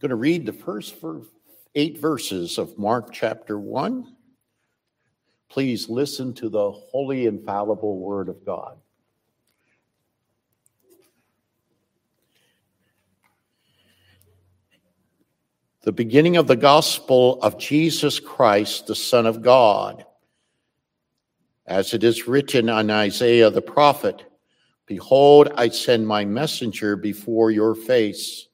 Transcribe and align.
going 0.00 0.10
to 0.10 0.16
read 0.16 0.46
the 0.46 0.52
first 0.52 0.94
eight 1.74 1.98
verses 1.98 2.56
of 2.56 2.78
Mark 2.78 3.12
chapter 3.12 3.58
1. 3.58 4.14
Please 5.48 5.88
listen 5.88 6.32
to 6.34 6.48
the 6.48 6.70
holy, 6.70 7.26
infallible 7.26 7.98
word 7.98 8.28
of 8.28 8.44
God. 8.44 8.78
The 15.82 15.90
beginning 15.90 16.36
of 16.36 16.46
the 16.46 16.56
gospel 16.56 17.40
of 17.42 17.58
Jesus 17.58 18.20
Christ, 18.20 18.86
the 18.86 18.94
Son 18.94 19.26
of 19.26 19.42
God. 19.42 20.04
As 21.66 21.92
it 21.92 22.04
is 22.04 22.28
written 22.28 22.70
on 22.70 22.90
Isaiah 22.90 23.50
the 23.50 23.62
prophet 23.62 24.24
Behold, 24.86 25.50
I 25.54 25.68
send 25.68 26.06
my 26.06 26.24
messenger 26.24 26.96
before 26.96 27.50
your 27.50 27.74
face 27.74 28.47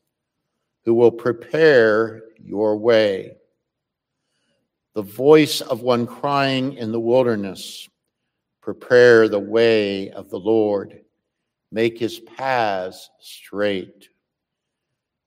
who 0.85 0.95
will 0.95 1.11
prepare 1.11 2.23
your 2.43 2.77
way. 2.77 3.37
The 4.95 5.03
voice 5.03 5.61
of 5.61 5.83
one 5.83 6.07
crying 6.07 6.75
in 6.75 6.93
the 6.93 7.01
wilderness, 7.01 7.89
prepare 8.61 9.29
the 9.29 9.41
way 9.41 10.11
of 10.11 10.31
the 10.31 10.39
Lord, 10.39 11.01
make 11.73 11.99
his 11.99 12.21
paths 12.21 13.11
straight. 13.21 14.09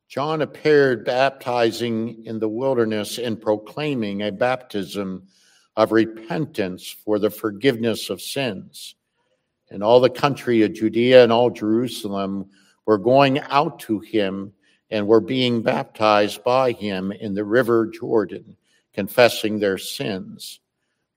John 0.08 0.42
appeared 0.42 1.04
baptizing 1.04 2.26
in 2.26 2.40
the 2.40 2.48
wilderness 2.48 3.18
and 3.18 3.42
proclaiming 3.42 4.22
a 4.22 4.32
baptism 4.32 5.28
of 5.76 5.92
repentance 5.92 6.90
for 6.90 7.20
the 7.20 7.30
forgiveness 7.30 8.10
of 8.10 8.22
sins. 8.22 8.96
And 9.70 9.84
all 9.84 10.00
the 10.00 10.10
country 10.10 10.64
of 10.64 10.74
Judea 10.74 11.24
and 11.24 11.32
all 11.32 11.50
Jerusalem 11.50 12.50
were 12.86 12.98
going 12.98 13.40
out 13.40 13.80
to 13.80 14.00
him 14.00 14.54
and 14.90 15.08
were 15.08 15.22
being 15.22 15.62
baptized 15.62 16.44
by 16.44 16.72
him 16.72 17.12
in 17.12 17.34
the 17.34 17.44
river 17.44 17.88
Jordan, 17.88 18.56
confessing 18.94 19.60
their 19.60 19.78
sins. 19.78 20.60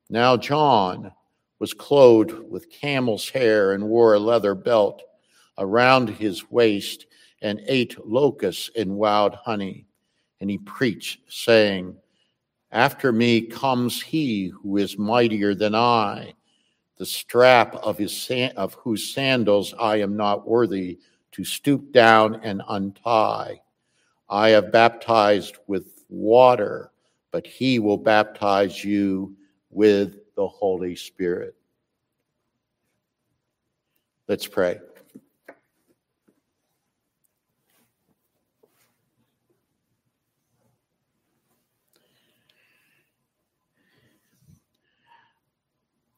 Now 0.08 0.36
John 0.36 1.12
was 1.60 1.72
clothed 1.72 2.32
with 2.50 2.70
camel's 2.70 3.28
hair 3.28 3.72
and 3.72 3.88
wore 3.88 4.14
a 4.14 4.18
leather 4.18 4.54
belt 4.54 5.02
around 5.58 6.08
his 6.08 6.50
waist 6.50 7.06
and 7.42 7.60
ate 7.66 8.06
locusts 8.06 8.70
and 8.76 8.96
wild 8.96 9.34
honey. 9.34 9.86
And 10.40 10.50
he 10.50 10.58
preached, 10.58 11.20
saying, 11.28 11.96
After 12.72 13.12
me 13.12 13.42
comes 13.42 14.00
he 14.00 14.48
who 14.48 14.78
is 14.78 14.98
mightier 14.98 15.54
than 15.54 15.74
I, 15.74 16.34
the 16.96 17.06
strap 17.06 17.74
of, 17.76 17.98
his, 17.98 18.30
of 18.56 18.74
whose 18.74 19.12
sandals 19.12 19.74
I 19.78 19.96
am 20.00 20.16
not 20.16 20.48
worthy 20.48 20.98
to 21.32 21.44
stoop 21.44 21.92
down 21.92 22.40
and 22.42 22.62
untie. 22.68 23.60
I 24.28 24.50
have 24.50 24.72
baptized 24.72 25.56
with 25.66 26.04
water, 26.08 26.92
but 27.30 27.46
he 27.46 27.78
will 27.78 27.96
baptize 27.96 28.84
you 28.84 29.36
with 29.70 30.34
the 30.34 30.46
Holy 30.46 30.96
Spirit. 30.96 31.54
Let's 34.28 34.46
pray. 34.46 34.80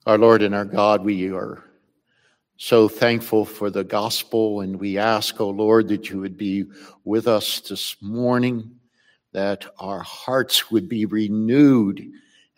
Our 0.05 0.19
Lord 0.19 0.43
and 0.43 0.55
our 0.55 0.65
God, 0.65 1.05
we 1.05 1.31
are 1.31 1.65
so 2.63 2.87
thankful 2.87 3.45
for 3.45 3.71
the 3.71 3.83
gospel, 3.83 4.61
and 4.61 4.79
we 4.79 4.97
ask, 4.97 5.41
O 5.41 5.47
oh 5.47 5.51
Lord, 5.51 5.89
that 5.89 6.09
you 6.09 6.21
would 6.21 6.37
be 6.37 6.65
with 7.05 7.27
us 7.27 7.59
this 7.59 7.97
morning, 8.01 8.71
that 9.33 9.67
our 9.81 9.99
hearts 9.99 10.71
would 10.71 10.89
be 10.89 11.05
renewed 11.05 12.09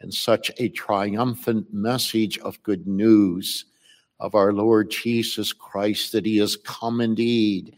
in 0.00 0.12
such 0.12 0.50
a 0.58 0.68
triumphant 0.68 1.72
message 1.72 2.36
of 2.40 2.62
good 2.62 2.86
news 2.86 3.64
of 4.20 4.34
our 4.34 4.52
Lord 4.52 4.90
Jesus 4.90 5.54
Christ, 5.54 6.12
that 6.12 6.26
he 6.26 6.36
has 6.36 6.54
come 6.54 7.00
indeed, 7.00 7.76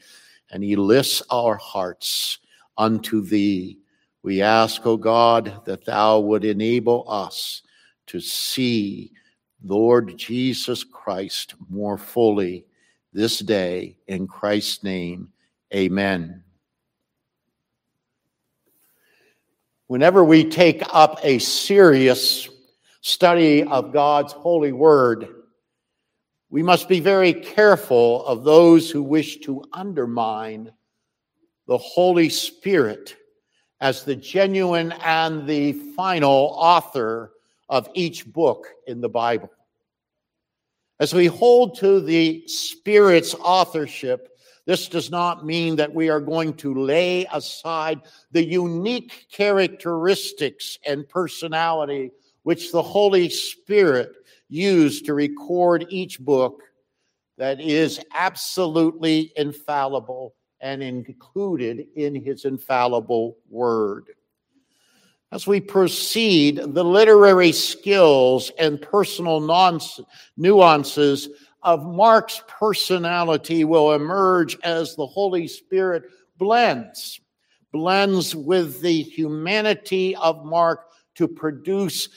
and 0.50 0.64
he 0.64 0.74
lifts 0.74 1.22
our 1.30 1.54
hearts 1.54 2.38
unto 2.76 3.20
thee. 3.20 3.78
We 4.24 4.42
ask, 4.42 4.84
O 4.84 4.90
oh 4.90 4.96
God, 4.96 5.64
that 5.64 5.84
thou 5.84 6.18
would 6.18 6.44
enable 6.44 7.04
us 7.06 7.62
to 8.08 8.18
see 8.18 9.12
Lord 9.66 10.16
Jesus 10.16 10.84
Christ 10.84 11.54
more 11.68 11.98
fully 11.98 12.64
this 13.12 13.40
day. 13.40 13.98
In 14.06 14.26
Christ's 14.28 14.84
name, 14.84 15.28
amen. 15.74 16.44
Whenever 19.88 20.22
we 20.22 20.44
take 20.44 20.82
up 20.92 21.18
a 21.22 21.38
serious 21.38 22.48
study 23.00 23.64
of 23.64 23.92
God's 23.92 24.32
holy 24.32 24.72
word, 24.72 25.28
we 26.50 26.62
must 26.62 26.88
be 26.88 27.00
very 27.00 27.32
careful 27.32 28.24
of 28.26 28.44
those 28.44 28.90
who 28.90 29.02
wish 29.02 29.38
to 29.38 29.64
undermine 29.72 30.70
the 31.66 31.78
Holy 31.78 32.28
Spirit 32.28 33.16
as 33.80 34.04
the 34.04 34.16
genuine 34.16 34.92
and 35.04 35.46
the 35.46 35.72
final 35.72 36.54
author 36.56 37.32
of 37.68 37.88
each 37.94 38.26
book 38.32 38.68
in 38.86 39.00
the 39.00 39.08
Bible. 39.08 39.50
As 40.98 41.12
we 41.12 41.26
hold 41.26 41.76
to 41.78 42.00
the 42.00 42.46
Spirit's 42.46 43.34
authorship, 43.34 44.30
this 44.64 44.88
does 44.88 45.10
not 45.10 45.44
mean 45.44 45.76
that 45.76 45.94
we 45.94 46.08
are 46.08 46.20
going 46.20 46.54
to 46.54 46.74
lay 46.74 47.26
aside 47.32 48.00
the 48.32 48.44
unique 48.44 49.26
characteristics 49.30 50.78
and 50.86 51.08
personality 51.08 52.10
which 52.42 52.72
the 52.72 52.82
Holy 52.82 53.28
Spirit 53.28 54.12
used 54.48 55.04
to 55.06 55.14
record 55.14 55.86
each 55.90 56.18
book 56.20 56.62
that 57.36 57.60
is 57.60 58.00
absolutely 58.14 59.32
infallible 59.36 60.34
and 60.60 60.82
included 60.82 61.86
in 61.96 62.14
his 62.14 62.44
infallible 62.44 63.36
word. 63.50 64.15
As 65.32 65.46
we 65.46 65.60
proceed, 65.60 66.58
the 66.58 66.84
literary 66.84 67.52
skills 67.52 68.52
and 68.58 68.80
personal 68.80 69.40
nuances 70.36 71.28
of 71.62 71.84
Mark's 71.84 72.42
personality 72.46 73.64
will 73.64 73.94
emerge 73.94 74.56
as 74.62 74.94
the 74.94 75.06
Holy 75.06 75.48
Spirit 75.48 76.04
blends, 76.38 77.20
blends 77.72 78.36
with 78.36 78.80
the 78.80 79.02
humanity 79.02 80.14
of 80.16 80.44
Mark 80.44 80.86
to 81.16 81.26
produce 81.26 82.08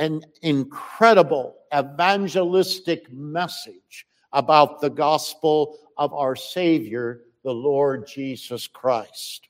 an 0.00 0.22
incredible 0.42 1.54
evangelistic 1.76 3.10
message 3.12 4.06
about 4.32 4.80
the 4.80 4.90
gospel 4.90 5.78
of 5.96 6.12
our 6.12 6.34
Savior, 6.34 7.22
the 7.44 7.52
Lord 7.52 8.06
Jesus 8.06 8.66
Christ. 8.66 9.48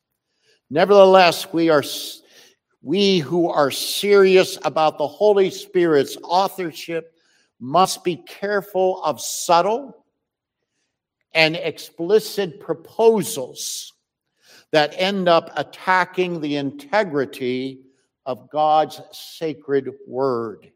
Nevertheless, 0.70 1.50
we 1.52 1.70
are 1.70 1.82
we 2.82 3.18
who 3.18 3.48
are 3.48 3.70
serious 3.70 4.58
about 4.64 4.98
the 4.98 5.06
Holy 5.06 5.50
Spirit's 5.50 6.16
authorship 6.22 7.14
must 7.60 8.04
be 8.04 8.16
careful 8.16 9.02
of 9.02 9.20
subtle 9.20 10.04
and 11.34 11.56
explicit 11.56 12.60
proposals 12.60 13.92
that 14.70 14.94
end 14.96 15.28
up 15.28 15.50
attacking 15.56 16.40
the 16.40 16.56
integrity 16.56 17.80
of 18.26 18.50
God's 18.50 19.00
sacred 19.12 19.90
word. 20.06 20.70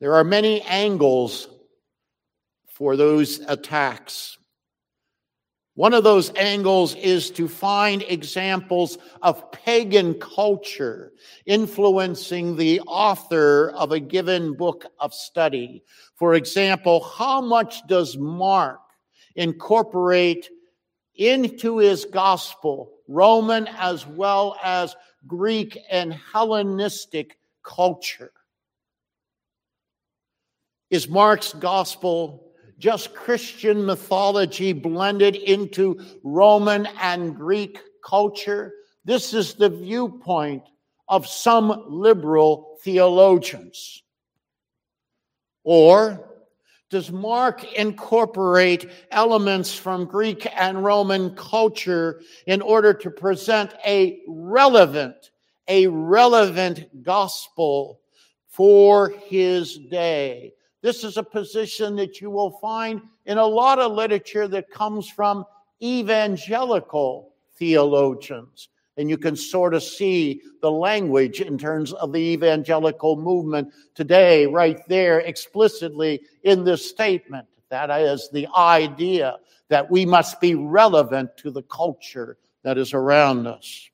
There 0.00 0.14
are 0.14 0.24
many 0.24 0.62
angles 0.62 1.48
for 2.66 2.96
those 2.96 3.40
attacks. 3.40 4.38
One 5.76 5.92
of 5.92 6.04
those 6.04 6.32
angles 6.36 6.94
is 6.94 7.30
to 7.32 7.48
find 7.48 8.02
examples 8.02 8.96
of 9.22 9.50
pagan 9.50 10.14
culture 10.20 11.12
influencing 11.46 12.56
the 12.56 12.80
author 12.82 13.70
of 13.70 13.90
a 13.90 13.98
given 13.98 14.54
book 14.54 14.86
of 15.00 15.12
study. 15.12 15.82
For 16.14 16.34
example, 16.34 17.02
how 17.02 17.40
much 17.40 17.84
does 17.88 18.16
Mark 18.16 18.78
incorporate 19.34 20.48
into 21.16 21.78
his 21.78 22.04
gospel 22.04 22.92
Roman 23.08 23.66
as 23.66 24.06
well 24.06 24.56
as 24.62 24.94
Greek 25.26 25.76
and 25.90 26.14
Hellenistic 26.14 27.36
culture? 27.64 28.30
Is 30.88 31.08
Mark's 31.08 31.52
gospel 31.52 32.53
just 32.78 33.14
Christian 33.14 33.84
mythology 33.84 34.72
blended 34.72 35.36
into 35.36 36.00
Roman 36.22 36.86
and 37.00 37.34
Greek 37.36 37.78
culture. 38.04 38.72
This 39.04 39.34
is 39.34 39.54
the 39.54 39.68
viewpoint 39.68 40.64
of 41.08 41.26
some 41.26 41.84
liberal 41.88 42.78
theologians. 42.82 44.02
Or 45.62 46.28
does 46.90 47.10
Mark 47.10 47.64
incorporate 47.72 48.88
elements 49.10 49.74
from 49.74 50.04
Greek 50.04 50.46
and 50.54 50.84
Roman 50.84 51.34
culture 51.34 52.20
in 52.46 52.62
order 52.62 52.94
to 52.94 53.10
present 53.10 53.74
a 53.84 54.20
relevant, 54.28 55.30
a 55.66 55.86
relevant 55.86 57.02
gospel 57.02 58.00
for 58.48 59.10
his 59.26 59.76
day? 59.76 60.52
This 60.84 61.02
is 61.02 61.16
a 61.16 61.22
position 61.22 61.96
that 61.96 62.20
you 62.20 62.28
will 62.28 62.50
find 62.50 63.00
in 63.24 63.38
a 63.38 63.46
lot 63.46 63.78
of 63.78 63.92
literature 63.92 64.46
that 64.48 64.70
comes 64.70 65.08
from 65.08 65.46
evangelical 65.82 67.32
theologians. 67.56 68.68
And 68.98 69.08
you 69.08 69.16
can 69.16 69.34
sort 69.34 69.72
of 69.72 69.82
see 69.82 70.42
the 70.60 70.70
language 70.70 71.40
in 71.40 71.56
terms 71.56 71.94
of 71.94 72.12
the 72.12 72.18
evangelical 72.18 73.16
movement 73.16 73.72
today, 73.94 74.44
right 74.44 74.86
there 74.86 75.20
explicitly 75.20 76.20
in 76.42 76.64
this 76.64 76.86
statement. 76.86 77.46
That 77.70 77.90
is 77.90 78.28
the 78.30 78.46
idea 78.54 79.38
that 79.70 79.90
we 79.90 80.04
must 80.04 80.38
be 80.38 80.54
relevant 80.54 81.34
to 81.38 81.50
the 81.50 81.62
culture 81.62 82.36
that 82.62 82.76
is 82.76 82.92
around 82.92 83.46
us. 83.46 83.88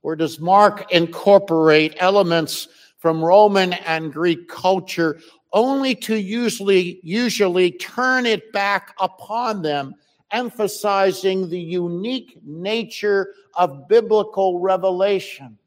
Or 0.00 0.16
does 0.16 0.40
Mark 0.40 0.90
incorporate 0.90 1.96
elements 1.98 2.68
from 2.96 3.24
Roman 3.24 3.74
and 3.74 4.12
Greek 4.12 4.48
culture 4.48 5.20
only 5.52 5.94
to 5.94 6.16
usually, 6.16 7.00
usually 7.02 7.72
turn 7.72 8.26
it 8.26 8.52
back 8.52 8.94
upon 9.00 9.62
them 9.62 9.94
emphasizing 10.30 11.48
the 11.48 11.60
unique 11.60 12.38
nature 12.44 13.34
of 13.54 13.88
biblical 13.88 14.60
revelation. 14.60 15.58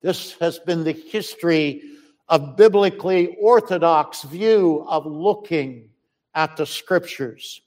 This 0.00 0.34
has 0.38 0.58
been 0.60 0.84
the 0.84 0.92
history 0.92 1.82
of 2.28 2.56
biblically 2.56 3.36
orthodox 3.40 4.22
view 4.22 4.84
of 4.88 5.06
looking 5.06 5.88
at 6.34 6.56
the 6.56 6.66
scriptures. 6.66 7.62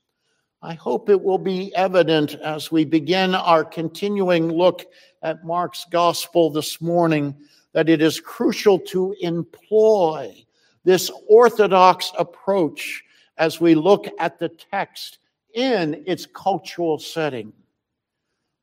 I 0.61 0.75
hope 0.75 1.09
it 1.09 1.21
will 1.21 1.39
be 1.39 1.75
evident 1.75 2.35
as 2.35 2.71
we 2.71 2.85
begin 2.85 3.33
our 3.33 3.65
continuing 3.65 4.49
look 4.49 4.85
at 5.23 5.43
Mark's 5.43 5.85
gospel 5.91 6.51
this 6.51 6.79
morning 6.79 7.35
that 7.73 7.89
it 7.89 8.01
is 8.01 8.19
crucial 8.19 8.77
to 8.79 9.15
employ 9.21 10.45
this 10.83 11.11
orthodox 11.27 12.11
approach 12.17 13.03
as 13.37 13.61
we 13.61 13.75
look 13.75 14.07
at 14.19 14.39
the 14.39 14.49
text 14.49 15.19
in 15.53 16.03
its 16.05 16.25
cultural 16.25 16.99
setting. 16.99 17.53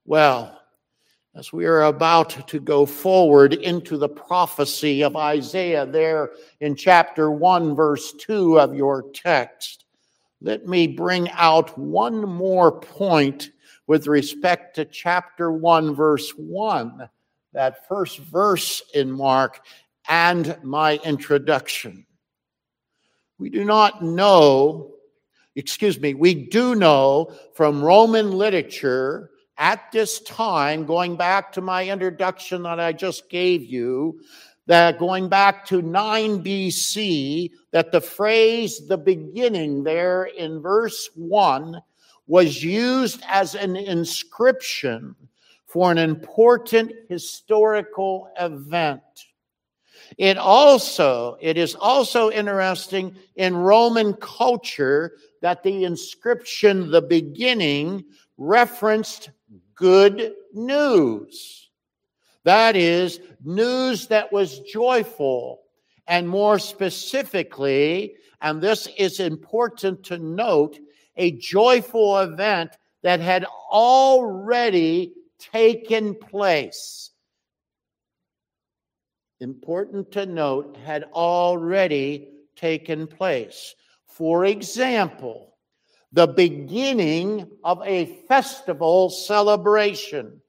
Well, 0.05 0.61
as 1.35 1.53
we 1.53 1.67
are 1.67 1.83
about 1.83 2.49
to 2.49 2.59
go 2.59 2.87
forward 2.87 3.55
into 3.55 3.97
the 3.97 4.09
prophecy 4.09 5.03
of 5.03 5.17
Isaiah 5.17 5.87
there 5.87 6.31
in 6.61 6.75
chapter 6.75 7.31
1, 7.31 7.77
verse 7.77 8.13
2 8.15 8.59
of 8.59 8.75
your 8.75 9.05
text, 9.13 9.85
let 10.41 10.67
me 10.67 10.87
bring 10.87 11.31
out 11.31 11.79
one 11.79 12.21
more 12.21 12.73
point 12.73 13.51
with 13.87 14.07
respect 14.07 14.77
to 14.77 14.85
chapter 14.85 15.53
1, 15.53 15.95
verse 15.95 16.31
1, 16.37 17.09
that 17.53 17.87
first 17.89 18.19
verse 18.19 18.83
in 18.95 19.11
Mark, 19.11 19.61
and 20.09 20.57
my 20.63 20.97
introduction. 21.05 22.07
We 23.39 23.51
do 23.51 23.65
not 23.65 24.03
know 24.03 24.95
excuse 25.59 25.99
me, 25.99 26.15
we 26.15 26.35
do 26.35 26.77
know 26.77 27.35
from 27.53 27.83
Roman 27.83 28.31
literature 28.31 29.31
at 29.59 29.91
this 29.91 30.21
time, 30.21 30.87
going 30.87 31.17
back 31.17 31.53
to 31.53 31.61
my 31.61 31.89
introduction 31.89 32.63
that 32.63 32.79
I 32.79 32.93
just 32.93 33.29
gave 33.29 33.65
you, 33.65 34.21
that 34.67 35.01
going 35.01 35.29
back 35.29 35.67
to 35.67 35.83
9 35.83 36.45
BC, 36.45 37.51
that 37.73 37.91
the 37.91 38.01
phrase 38.01 38.87
the 38.87 38.97
beginning 38.97 39.83
there 39.83 40.25
in 40.25 40.63
verse 40.63 41.11
1 41.17 41.83
was 42.29 42.63
used 42.63 43.21
as 43.27 43.57
an 43.57 43.75
inscription 43.75 45.17
for 45.67 45.91
an 45.91 45.99
important 45.99 46.93
historical 47.09 48.31
event. 48.39 49.03
It 50.17 50.39
also, 50.39 51.37
it 51.41 51.59
is 51.59 51.75
also 51.75 52.31
interesting 52.31 53.15
in 53.37 53.57
Roman 53.57 54.15
culture 54.15 55.17
that 55.43 55.63
the 55.63 55.85
inscription, 55.85 56.91
the 56.91 57.03
beginning, 57.03 58.05
referenced 58.37 59.31
good 59.75 60.33
news. 60.55 61.71
That 62.45 62.77
is, 62.77 63.21
news 63.45 64.07
that 64.09 64.33
was 64.33 64.61
joyful. 64.61 65.61
And 66.07 66.29
more 66.29 66.59
specifically, 66.59 68.15
and 68.41 68.61
this 68.61 68.89
is 68.97 69.21
important 69.21 70.05
to 70.05 70.19
note, 70.19 70.79
a 71.17 71.33
joyful 71.33 72.19
event 72.21 72.79
that 73.03 73.21
had 73.21 73.45
already 73.71 75.13
taken 75.39 76.15
place. 76.15 77.11
Important 79.41 80.11
to 80.13 80.27
note, 80.27 80.77
had 80.85 81.05
already 81.13 82.29
taken 82.57 83.07
place. 83.07 83.75
For 84.07 84.47
example, 84.47 85.55
the 86.13 86.27
beginning 86.27 87.49
of 87.63 87.81
a 87.85 88.07
festival 88.27 89.11
celebration, 89.11 90.41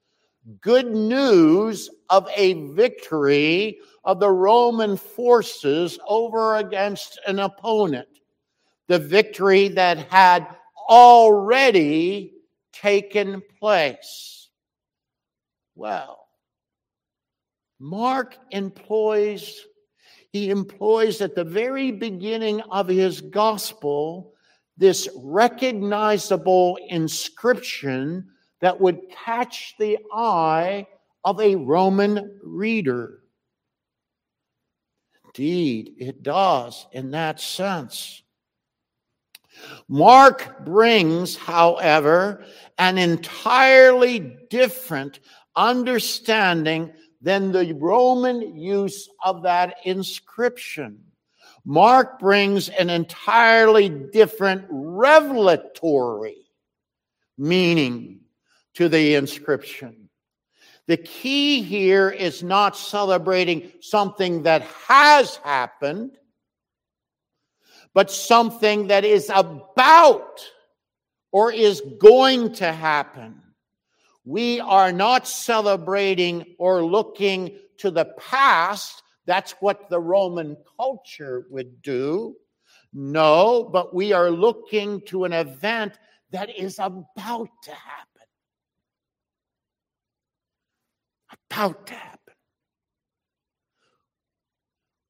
good 0.61 0.87
news 0.87 1.89
of 2.09 2.27
a 2.35 2.53
victory 2.71 3.79
of 4.03 4.19
the 4.19 4.31
Roman 4.31 4.97
forces 4.97 5.99
over 6.07 6.55
against 6.55 7.19
an 7.27 7.39
opponent, 7.39 8.07
the 8.87 8.97
victory 8.97 9.67
that 9.67 10.09
had 10.09 10.47
already 10.89 12.33
taken 12.73 13.43
place. 13.59 14.49
Well, 15.75 16.18
Mark 17.79 18.37
employs 18.51 19.65
he 20.31 20.51
employs 20.51 21.21
at 21.21 21.33
the 21.33 21.43
very 21.43 21.91
beginning 21.91 22.61
of 22.69 22.87
his 22.87 23.19
gospel 23.19 24.33
this 24.77 25.09
recognizable 25.15 26.77
inscription 26.89 28.29
that 28.61 28.79
would 28.79 28.99
catch 29.09 29.75
the 29.79 29.97
eye 30.13 30.85
of 31.23 31.39
a 31.41 31.55
Roman 31.55 32.39
reader. 32.43 33.23
Indeed, 35.25 35.95
it 35.97 36.21
does 36.21 36.85
in 36.91 37.11
that 37.11 37.39
sense. 37.39 38.21
Mark 39.87 40.63
brings, 40.63 41.35
however, 41.35 42.45
an 42.77 42.97
entirely 42.97 44.19
different 44.49 45.19
understanding 45.55 46.93
than 47.21 47.51
the 47.51 47.73
Roman 47.73 48.55
use 48.55 49.09
of 49.23 49.43
that 49.43 49.77
inscription. 49.83 51.03
Mark 51.65 52.19
brings 52.19 52.69
an 52.69 52.89
entirely 52.89 53.89
different 53.89 54.65
revelatory 54.69 56.49
meaning 57.37 58.21
to 58.75 58.89
the 58.89 59.15
inscription. 59.15 60.09
The 60.87 60.97
key 60.97 61.61
here 61.61 62.09
is 62.09 62.41
not 62.41 62.75
celebrating 62.75 63.71
something 63.81 64.43
that 64.43 64.63
has 64.87 65.35
happened, 65.37 66.17
but 67.93 68.09
something 68.09 68.87
that 68.87 69.05
is 69.05 69.31
about 69.33 70.43
or 71.31 71.51
is 71.51 71.81
going 71.99 72.53
to 72.55 72.71
happen. 72.71 73.41
We 74.29 74.59
are 74.59 74.91
not 74.91 75.27
celebrating 75.27 76.53
or 76.59 76.85
looking 76.85 77.57
to 77.79 77.89
the 77.89 78.05
past. 78.05 79.01
That's 79.25 79.53
what 79.53 79.89
the 79.89 79.99
Roman 79.99 80.55
culture 80.79 81.47
would 81.49 81.81
do. 81.81 82.35
No, 82.93 83.67
but 83.73 83.91
we 83.91 84.13
are 84.13 84.29
looking 84.29 85.01
to 85.07 85.23
an 85.23 85.33
event 85.33 85.97
that 86.29 86.55
is 86.55 86.77
about 86.77 87.49
to 87.63 87.71
happen. 87.71 88.27
About 91.49 91.87
to 91.87 91.95
happen. 91.95 92.33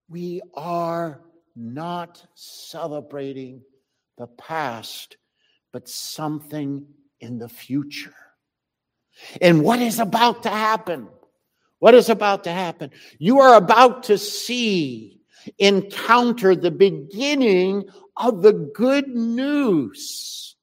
We 0.08 0.40
are 0.54 1.20
not 1.58 2.26
celebrating 2.36 3.64
the 4.18 4.28
past, 4.28 5.18
but 5.74 5.90
something 5.90 6.86
in 7.20 7.38
the 7.38 7.50
future. 7.50 8.14
And 9.42 9.64
what 9.64 9.80
is 9.80 10.00
about 10.00 10.44
to 10.44 10.50
happen? 10.50 11.08
What 11.80 11.94
is 11.94 12.10
about 12.10 12.44
to 12.44 12.52
happen? 12.52 12.92
You 13.18 13.40
are 13.40 13.56
about 13.56 14.04
to 14.04 14.18
see, 14.18 15.22
encounter 15.58 16.56
the 16.56 16.72
beginning 16.72 17.86
of 18.18 18.42
the 18.42 18.54
good 18.54 19.08
news 19.08 20.56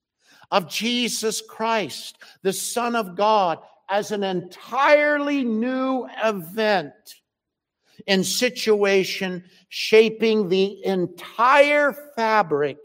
of 0.50 0.68
Jesus 0.68 1.40
Christ, 1.40 2.18
the 2.42 2.52
Son 2.52 2.94
of 2.94 3.16
God, 3.16 3.58
as 3.88 4.10
an 4.10 4.22
entirely 4.22 5.44
new 5.44 6.06
event 6.22 6.92
and 8.06 8.24
situation 8.24 9.44
shaping 9.68 10.48
the 10.48 10.84
entire 10.84 11.92
fabric 12.14 12.78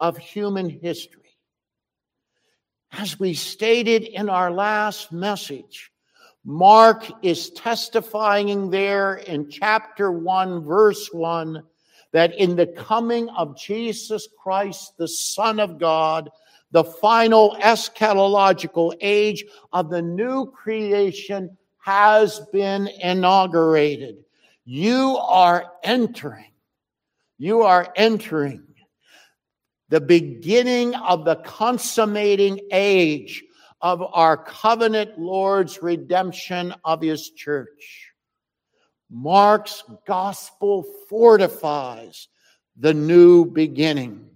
of 0.00 0.16
human 0.16 0.68
history. 0.68 1.25
As 2.98 3.20
we 3.20 3.34
stated 3.34 4.04
in 4.04 4.30
our 4.30 4.50
last 4.50 5.12
message, 5.12 5.92
Mark 6.46 7.04
is 7.22 7.50
testifying 7.50 8.70
there 8.70 9.16
in 9.16 9.50
chapter 9.50 10.10
1, 10.10 10.64
verse 10.64 11.12
1, 11.12 11.62
that 12.12 12.34
in 12.36 12.56
the 12.56 12.66
coming 12.66 13.28
of 13.30 13.58
Jesus 13.58 14.28
Christ, 14.42 14.96
the 14.96 15.08
Son 15.08 15.60
of 15.60 15.78
God, 15.78 16.30
the 16.70 16.84
final 16.84 17.54
eschatological 17.60 18.94
age 19.02 19.44
of 19.74 19.90
the 19.90 20.00
new 20.00 20.46
creation 20.46 21.54
has 21.78 22.40
been 22.50 22.88
inaugurated. 23.02 24.24
You 24.64 25.18
are 25.18 25.70
entering, 25.82 26.52
you 27.36 27.60
are 27.60 27.92
entering 27.94 28.65
the 29.88 30.00
beginning 30.00 30.94
of 30.94 31.24
the 31.24 31.36
consummating 31.36 32.60
age 32.72 33.44
of 33.80 34.02
our 34.02 34.36
covenant 34.36 35.18
Lord's 35.18 35.82
redemption 35.82 36.74
of 36.84 37.02
his 37.02 37.30
church. 37.30 38.12
Mark's 39.10 39.84
gospel 40.06 40.84
fortifies 41.08 42.28
the 42.76 42.94
new 42.94 43.44
beginning. 43.44 44.28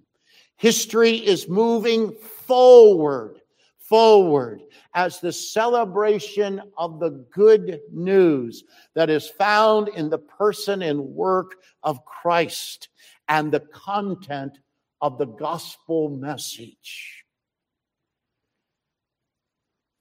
History 0.57 1.16
is 1.16 1.49
moving 1.49 2.12
forward, 2.12 3.40
forward 3.78 4.62
as 4.95 5.21
the 5.21 5.33
celebration 5.33 6.61
of 6.76 7.00
the 7.00 7.25
good 7.33 7.80
news 7.92 8.64
that 8.95 9.11
is 9.11 9.28
found 9.28 9.88
in 9.88 10.11
the 10.11 10.19
person 10.19 10.83
and 10.83 11.00
work 11.00 11.57
of 11.83 12.04
Christ 12.04 12.88
and 13.28 13.50
the 13.50 13.61
content 13.61 14.59
of 15.00 15.19
the 15.19 15.26
gospel 15.26 16.09
message. 16.11 17.25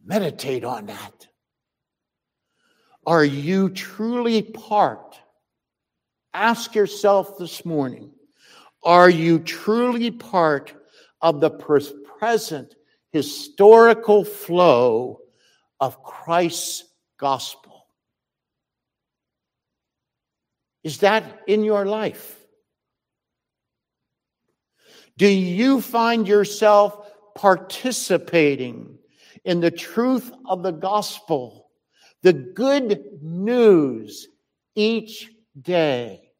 Meditate 0.03 0.63
on 0.63 0.87
that. 0.87 1.27
Are 3.05 3.23
you 3.23 3.69
truly 3.69 4.41
part? 4.41 5.19
Ask 6.33 6.75
yourself 6.75 7.37
this 7.37 7.65
morning 7.65 8.11
are 8.83 9.09
you 9.09 9.39
truly 9.39 10.09
part 10.09 10.73
of 11.21 11.41
the 11.41 11.49
present 11.49 12.75
historical 13.11 14.23
flow 14.23 15.19
of 15.79 16.01
Christ's 16.03 16.85
gospel? 17.19 17.87
Is 20.83 20.99
that 20.99 21.41
in 21.47 21.63
your 21.63 21.85
life? 21.85 22.38
Do 25.19 25.27
you 25.27 25.81
find 25.81 26.25
yourself 26.25 27.05
participating 27.35 28.97
in 29.43 29.59
the 29.59 29.69
truth 29.69 30.31
of 30.45 30.63
the 30.63 30.71
gospel, 30.71 31.67
the 32.21 32.31
good 32.31 33.03
news 33.21 34.29
each 34.75 35.29
day? 35.61 36.31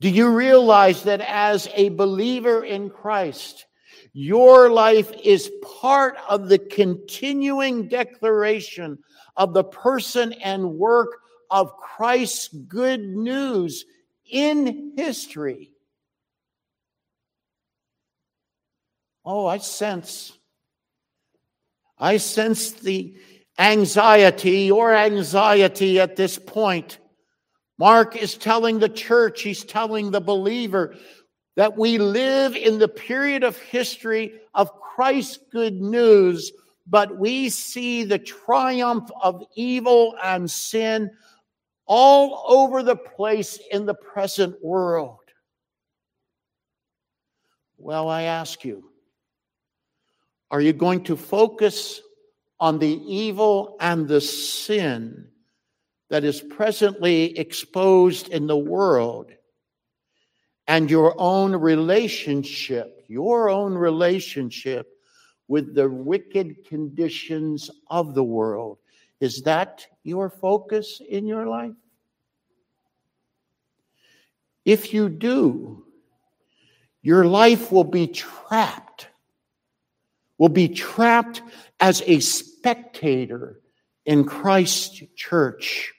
Do 0.00 0.08
you 0.10 0.30
realize 0.30 1.04
that 1.04 1.20
as 1.20 1.68
a 1.74 1.90
believer 1.90 2.64
in 2.64 2.90
Christ, 2.90 3.66
your 4.12 4.68
life 4.68 5.12
is 5.22 5.52
part 5.80 6.16
of 6.28 6.48
the 6.48 6.58
continuing 6.58 7.86
declaration 7.86 8.98
of 9.36 9.54
the 9.54 9.62
person 9.62 10.32
and 10.32 10.74
work 10.74 11.20
of 11.52 11.76
Christ's 11.76 12.48
good 12.48 13.00
news 13.00 13.84
in 14.28 14.94
history? 14.96 15.72
Oh, 19.30 19.44
I 19.44 19.58
sense. 19.58 20.32
I 21.98 22.16
sense 22.16 22.70
the 22.70 23.14
anxiety 23.58 24.70
or 24.70 24.94
anxiety 24.94 26.00
at 26.00 26.16
this 26.16 26.38
point. 26.38 26.98
Mark 27.78 28.16
is 28.16 28.38
telling 28.38 28.78
the 28.78 28.88
church, 28.88 29.42
he's 29.42 29.64
telling 29.64 30.10
the 30.10 30.22
believer 30.22 30.94
that 31.56 31.76
we 31.76 31.98
live 31.98 32.56
in 32.56 32.78
the 32.78 32.88
period 32.88 33.44
of 33.44 33.58
history 33.58 34.32
of 34.54 34.72
Christ's 34.80 35.40
good 35.52 35.74
news, 35.74 36.50
but 36.86 37.18
we 37.18 37.50
see 37.50 38.04
the 38.04 38.18
triumph 38.18 39.10
of 39.22 39.44
evil 39.54 40.16
and 40.24 40.50
sin 40.50 41.10
all 41.84 42.46
over 42.48 42.82
the 42.82 42.96
place 42.96 43.58
in 43.72 43.84
the 43.84 43.92
present 43.92 44.56
world. 44.64 45.18
Well, 47.76 48.08
I 48.08 48.22
ask 48.22 48.64
you, 48.64 48.87
are 50.50 50.60
you 50.60 50.72
going 50.72 51.04
to 51.04 51.16
focus 51.16 52.00
on 52.60 52.78
the 52.78 53.00
evil 53.06 53.76
and 53.80 54.08
the 54.08 54.20
sin 54.20 55.28
that 56.08 56.24
is 56.24 56.40
presently 56.40 57.38
exposed 57.38 58.28
in 58.28 58.46
the 58.46 58.56
world 58.56 59.30
and 60.66 60.90
your 60.90 61.14
own 61.18 61.54
relationship, 61.54 63.04
your 63.08 63.50
own 63.50 63.74
relationship 63.74 64.88
with 65.48 65.74
the 65.74 65.88
wicked 65.88 66.66
conditions 66.66 67.70
of 67.88 68.14
the 68.14 68.24
world? 68.24 68.78
Is 69.20 69.42
that 69.42 69.86
your 70.02 70.30
focus 70.30 71.02
in 71.06 71.26
your 71.26 71.46
life? 71.46 71.74
If 74.64 74.94
you 74.94 75.08
do, 75.08 75.84
your 77.02 77.24
life 77.24 77.72
will 77.72 77.84
be 77.84 78.06
trapped 78.06 79.07
will 80.38 80.48
be 80.48 80.68
trapped 80.68 81.42
as 81.80 82.02
a 82.06 82.20
spectator 82.20 83.60
in 84.06 84.24
Christ's 84.24 85.02
church. 85.16 85.92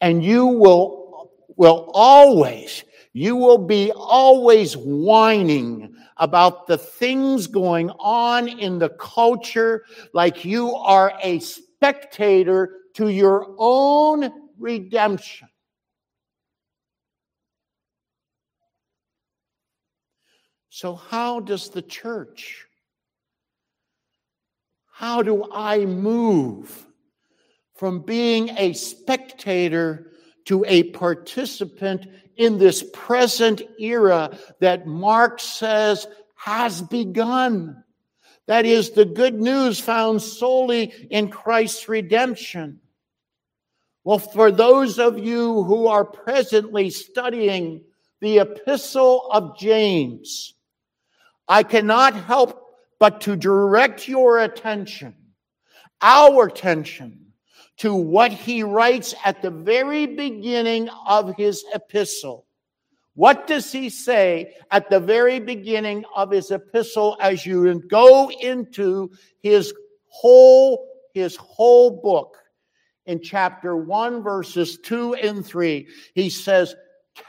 And 0.00 0.22
you 0.22 0.46
will, 0.46 1.30
will 1.56 1.90
always, 1.94 2.84
you 3.12 3.36
will 3.36 3.58
be 3.58 3.92
always 3.92 4.76
whining 4.76 5.94
about 6.16 6.66
the 6.66 6.78
things 6.78 7.46
going 7.46 7.90
on 7.90 8.48
in 8.48 8.78
the 8.78 8.90
culture 8.90 9.84
like 10.12 10.44
you 10.44 10.74
are 10.74 11.12
a 11.22 11.38
spectator 11.40 12.80
to 12.94 13.08
your 13.08 13.54
own 13.58 14.30
redemption. 14.58 15.48
So, 20.70 20.96
how 20.96 21.38
does 21.38 21.68
the 21.68 21.82
church 21.82 22.66
how 24.96 25.22
do 25.22 25.44
I 25.52 25.86
move 25.86 26.86
from 27.74 28.02
being 28.02 28.50
a 28.50 28.74
spectator 28.74 30.12
to 30.44 30.64
a 30.68 30.84
participant 30.84 32.06
in 32.36 32.58
this 32.58 32.84
present 32.92 33.60
era 33.80 34.38
that 34.60 34.86
Mark 34.86 35.40
says 35.40 36.06
has 36.36 36.80
begun? 36.80 37.82
That 38.46 38.66
is 38.66 38.92
the 38.92 39.04
good 39.04 39.34
news 39.34 39.80
found 39.80 40.22
solely 40.22 40.92
in 41.10 41.28
Christ's 41.28 41.88
redemption. 41.88 42.78
Well, 44.04 44.20
for 44.20 44.52
those 44.52 45.00
of 45.00 45.18
you 45.18 45.64
who 45.64 45.88
are 45.88 46.04
presently 46.04 46.90
studying 46.90 47.82
the 48.20 48.38
epistle 48.38 49.28
of 49.32 49.58
James, 49.58 50.54
I 51.48 51.64
cannot 51.64 52.14
help 52.14 52.63
but 53.04 53.20
to 53.20 53.36
direct 53.36 54.08
your 54.08 54.38
attention, 54.38 55.14
our 56.00 56.46
attention, 56.46 57.34
to 57.76 57.94
what 57.94 58.32
he 58.32 58.62
writes 58.62 59.14
at 59.26 59.42
the 59.42 59.50
very 59.50 60.06
beginning 60.06 60.88
of 61.06 61.36
his 61.36 61.66
epistle. 61.74 62.46
What 63.12 63.46
does 63.46 63.70
he 63.70 63.90
say 63.90 64.54
at 64.70 64.88
the 64.88 65.00
very 65.00 65.38
beginning 65.38 66.06
of 66.16 66.30
his 66.30 66.50
epistle 66.50 67.18
as 67.20 67.44
you 67.44 67.78
go 67.90 68.30
into 68.40 69.10
his 69.42 69.74
whole, 70.08 70.88
his 71.12 71.36
whole 71.36 72.00
book? 72.00 72.38
In 73.04 73.20
chapter 73.20 73.76
1, 73.76 74.22
verses 74.22 74.78
2 74.78 75.12
and 75.16 75.44
3, 75.44 75.86
he 76.14 76.30
says, 76.30 76.74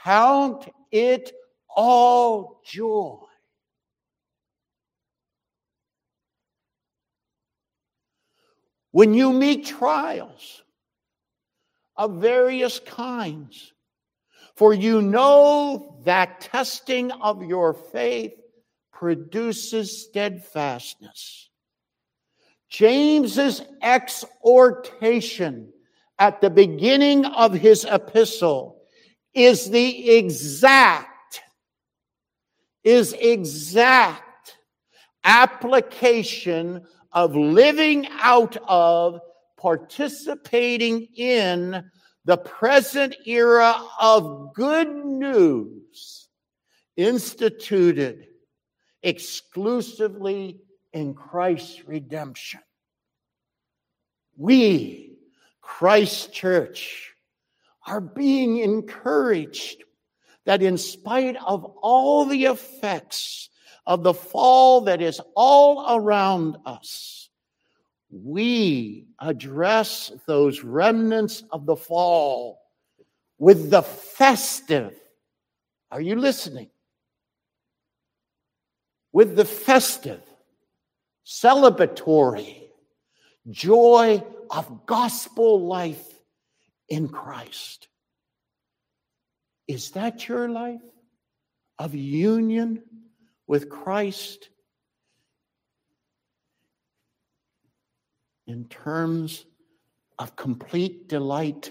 Count 0.02 0.70
it 0.90 1.32
all 1.68 2.62
joy 2.64 3.25
When 8.96 9.12
you 9.12 9.30
meet 9.30 9.66
trials 9.66 10.62
of 11.96 12.14
various 12.14 12.78
kinds, 12.78 13.74
for 14.54 14.72
you 14.72 15.02
know 15.02 16.00
that 16.06 16.40
testing 16.40 17.10
of 17.10 17.42
your 17.42 17.74
faith 17.74 18.32
produces 18.94 20.06
steadfastness. 20.06 21.50
James's 22.70 23.60
exhortation 23.82 25.74
at 26.18 26.40
the 26.40 26.48
beginning 26.48 27.26
of 27.26 27.52
his 27.52 27.84
epistle 27.84 28.80
is 29.34 29.68
the 29.68 30.16
exact, 30.16 31.42
is 32.82 33.12
exact 33.12 34.56
application 35.22 36.86
of 37.16 37.34
living 37.34 38.06
out 38.20 38.58
of, 38.68 39.20
participating 39.56 41.08
in 41.16 41.90
the 42.26 42.36
present 42.36 43.16
era 43.24 43.74
of 43.98 44.52
good 44.52 44.94
news 44.94 46.28
instituted 46.94 48.26
exclusively 49.02 50.60
in 50.92 51.14
Christ's 51.14 51.88
redemption. 51.88 52.60
We, 54.36 55.16
Christ 55.62 56.34
Church, 56.34 57.14
are 57.86 58.02
being 58.02 58.58
encouraged 58.58 59.82
that 60.44 60.62
in 60.62 60.76
spite 60.76 61.36
of 61.36 61.64
all 61.80 62.26
the 62.26 62.44
effects 62.44 63.48
of 63.86 64.02
the 64.02 64.14
fall 64.14 64.82
that 64.82 65.00
is 65.00 65.20
all 65.34 65.96
around 65.96 66.56
us, 66.66 67.28
we 68.10 69.06
address 69.20 70.12
those 70.26 70.62
remnants 70.62 71.44
of 71.50 71.66
the 71.66 71.76
fall 71.76 72.60
with 73.38 73.70
the 73.70 73.82
festive. 73.82 74.94
Are 75.90 76.00
you 76.00 76.16
listening? 76.16 76.70
With 79.12 79.36
the 79.36 79.44
festive, 79.44 80.22
celebratory 81.24 82.62
joy 83.50 84.22
of 84.50 84.86
gospel 84.86 85.66
life 85.66 86.06
in 86.88 87.08
Christ. 87.08 87.88
Is 89.68 89.90
that 89.92 90.28
your 90.28 90.48
life 90.48 90.80
of 91.78 91.94
union 91.94 92.82
with 93.46 93.68
Christ 93.68 94.50
in 98.46 98.64
terms 98.66 99.44
of 100.18 100.36
complete 100.36 101.08
delight 101.08 101.70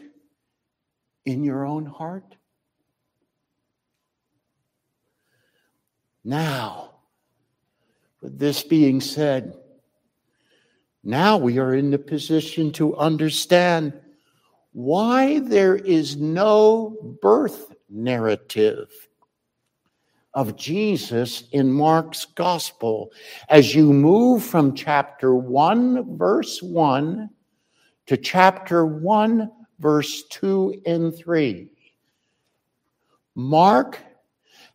in 1.26 1.44
your 1.44 1.66
own 1.66 1.86
heart? 1.86 2.36
Now, 6.24 6.92
with 8.22 8.40
this 8.40 8.64
being 8.64 9.00
said, 9.00 9.54
now 11.04 11.38
we 11.38 11.60
are 11.60 11.76
in 11.76 11.92
the 11.92 12.00
position 12.00 12.72
to 12.74 12.96
understand 12.98 13.94
why 14.72 15.40
there 15.40 15.76
is 15.76 16.18
no 16.18 17.18
birth 17.22 17.74
narrative 17.90 18.90
of 20.36 20.58
Jesus 20.58 21.46
in 21.54 21.72
Mark's 21.72 22.26
gospel 22.26 23.12
as 23.50 23.74
you 23.74 23.92
move 23.94 24.44
from 24.44 24.76
chapter 24.76 25.34
1, 25.34 26.18
verse 26.18 26.62
1 26.62 27.30
to 28.08 28.18
chapter 28.18 28.86
1, 28.86 29.50
verse 29.80 30.24
2 30.30 30.82
and 30.86 31.16
3. 31.16 31.70
Mark 33.34 34.00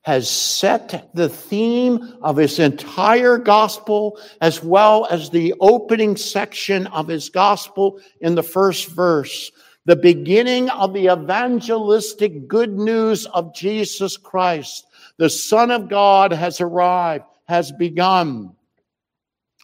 has 0.02 0.30
set 0.30 1.10
the 1.14 1.28
theme 1.28 2.16
of 2.22 2.38
his 2.38 2.58
entire 2.58 3.36
gospel 3.36 4.18
as 4.40 4.62
well 4.62 5.06
as 5.10 5.28
the 5.28 5.54
opening 5.60 6.16
section 6.16 6.86
of 6.88 7.06
his 7.06 7.28
gospel 7.28 8.00
in 8.20 8.34
the 8.34 8.42
first 8.42 8.88
verse 8.88 9.52
the 9.90 9.96
beginning 9.96 10.70
of 10.70 10.92
the 10.92 11.12
evangelistic 11.12 12.46
good 12.46 12.78
news 12.78 13.26
of 13.26 13.52
Jesus 13.52 14.16
Christ. 14.16 14.86
The 15.16 15.28
Son 15.28 15.72
of 15.72 15.88
God 15.88 16.30
has 16.30 16.60
arrived, 16.60 17.24
has 17.48 17.72
begun. 17.72 18.54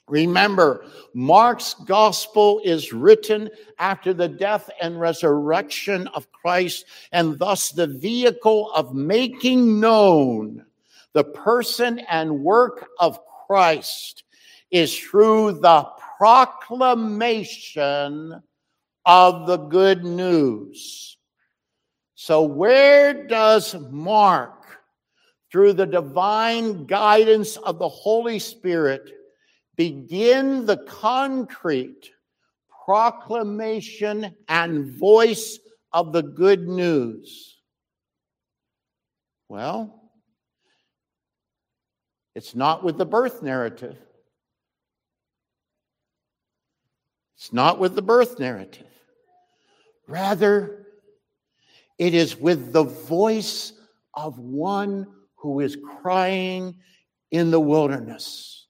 Remember, 0.08 0.84
Mark's 1.14 1.74
gospel 1.74 2.60
is 2.64 2.92
written 2.92 3.48
after 3.78 4.12
the 4.12 4.26
death 4.26 4.68
and 4.82 4.98
resurrection 4.98 6.08
of 6.08 6.32
Christ, 6.32 6.86
and 7.12 7.38
thus 7.38 7.70
the 7.70 7.86
vehicle 7.86 8.72
of 8.72 8.96
making 8.96 9.78
known 9.78 10.66
the 11.12 11.22
person 11.22 12.00
and 12.00 12.40
work 12.40 12.88
of 12.98 13.20
Christ 13.46 14.24
is 14.72 14.98
through 14.98 15.60
the 15.60 15.86
proclamation 16.18 18.42
of 19.06 19.46
the 19.46 19.56
good 19.56 20.04
news. 20.04 21.16
So, 22.16 22.42
where 22.42 23.26
does 23.26 23.76
Mark, 23.90 24.64
through 25.50 25.74
the 25.74 25.86
divine 25.86 26.86
guidance 26.86 27.56
of 27.56 27.78
the 27.78 27.88
Holy 27.88 28.40
Spirit, 28.40 29.12
begin 29.76 30.66
the 30.66 30.78
concrete 30.78 32.10
proclamation 32.84 34.34
and 34.48 34.90
voice 34.98 35.60
of 35.92 36.12
the 36.12 36.22
good 36.22 36.66
news? 36.66 37.60
Well, 39.48 40.10
it's 42.34 42.54
not 42.54 42.82
with 42.82 42.98
the 42.98 43.06
birth 43.06 43.42
narrative. 43.42 43.96
It's 47.36 47.52
not 47.52 47.78
with 47.78 47.94
the 47.94 48.02
birth 48.02 48.38
narrative. 48.38 48.85
Rather, 50.08 50.86
it 51.98 52.14
is 52.14 52.36
with 52.36 52.72
the 52.72 52.84
voice 52.84 53.72
of 54.14 54.38
one 54.38 55.06
who 55.36 55.60
is 55.60 55.76
crying 56.00 56.76
in 57.30 57.50
the 57.50 57.60
wilderness. 57.60 58.66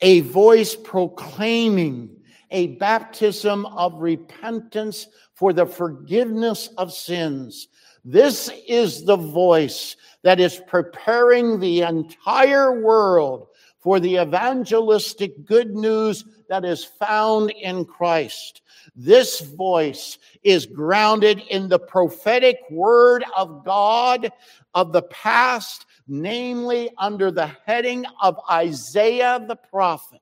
A 0.00 0.20
voice 0.20 0.74
proclaiming 0.74 2.10
a 2.50 2.68
baptism 2.78 3.66
of 3.66 4.00
repentance 4.00 5.06
for 5.34 5.52
the 5.52 5.66
forgiveness 5.66 6.68
of 6.78 6.92
sins. 6.92 7.68
This 8.04 8.50
is 8.68 9.04
the 9.04 9.16
voice 9.16 9.96
that 10.22 10.38
is 10.38 10.62
preparing 10.66 11.58
the 11.58 11.82
entire 11.82 12.80
world 12.80 13.48
for 13.80 13.98
the 13.98 14.16
evangelistic 14.16 15.44
good 15.44 15.74
news 15.74 16.24
that 16.48 16.64
is 16.64 16.84
found 16.84 17.50
in 17.50 17.84
Christ. 17.84 18.62
This 18.94 19.40
voice 19.40 20.18
is 20.42 20.66
grounded 20.66 21.40
in 21.50 21.68
the 21.68 21.78
prophetic 21.78 22.58
word 22.70 23.24
of 23.36 23.64
God 23.64 24.30
of 24.74 24.92
the 24.92 25.02
past, 25.02 25.86
namely 26.06 26.90
under 26.98 27.30
the 27.30 27.50
heading 27.66 28.04
of 28.20 28.38
Isaiah 28.50 29.44
the 29.46 29.56
prophet. 29.56 30.20